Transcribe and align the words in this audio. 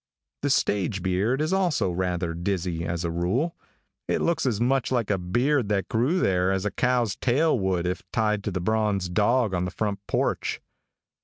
"The 0.41 0.49
stage 0.49 1.03
beard 1.03 1.41
is 1.41 1.53
also 1.53 1.91
rather 1.91 2.33
dizzy, 2.33 2.83
as 2.85 3.05
a 3.05 3.11
rule. 3.11 3.55
It 4.07 4.19
looks 4.19 4.47
as 4.47 4.59
much 4.59 4.91
like 4.91 5.11
a 5.11 5.19
beard 5.19 5.69
that 5.69 5.89
grew 5.89 6.17
there, 6.17 6.51
as 6.51 6.65
a 6.65 6.71
cow's 6.71 7.15
tail 7.17 7.59
would 7.59 7.85
if 7.85 8.01
tied 8.11 8.43
to 8.45 8.51
the 8.51 8.61
bronze 8.61 9.09
dog 9.09 9.53
on 9.53 9.65
the 9.65 9.69
front 9.69 9.99
porch. 10.07 10.59